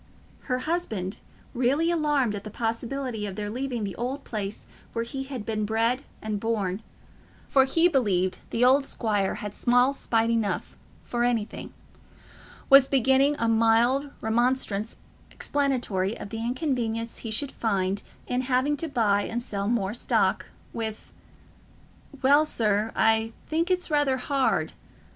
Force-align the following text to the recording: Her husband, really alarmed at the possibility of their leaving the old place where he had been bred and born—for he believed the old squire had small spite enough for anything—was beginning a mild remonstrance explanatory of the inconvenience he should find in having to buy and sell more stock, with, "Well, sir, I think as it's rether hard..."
Her 0.49 0.57
husband, 0.65 1.19
really 1.53 1.91
alarmed 1.91 2.33
at 2.33 2.43
the 2.43 2.49
possibility 2.49 3.27
of 3.27 3.35
their 3.35 3.51
leaving 3.51 3.83
the 3.83 3.95
old 3.97 4.23
place 4.23 4.65
where 4.93 5.05
he 5.05 5.25
had 5.25 5.45
been 5.45 5.63
bred 5.63 6.01
and 6.23 6.39
born—for 6.39 7.65
he 7.65 7.87
believed 7.87 8.39
the 8.49 8.65
old 8.65 8.87
squire 8.87 9.35
had 9.35 9.53
small 9.53 9.93
spite 9.93 10.31
enough 10.31 10.75
for 11.03 11.23
anything—was 11.23 12.87
beginning 12.87 13.35
a 13.37 13.47
mild 13.47 14.09
remonstrance 14.21 14.95
explanatory 15.29 16.17
of 16.19 16.29
the 16.29 16.37
inconvenience 16.43 17.17
he 17.17 17.29
should 17.29 17.51
find 17.51 18.01
in 18.25 18.41
having 18.41 18.75
to 18.77 18.87
buy 18.87 19.21
and 19.21 19.43
sell 19.43 19.67
more 19.67 19.93
stock, 19.93 20.47
with, 20.73 21.13
"Well, 22.23 22.43
sir, 22.43 22.91
I 22.95 23.33
think 23.45 23.69
as 23.69 23.75
it's 23.75 23.91
rether 23.91 24.17
hard..." 24.17 24.73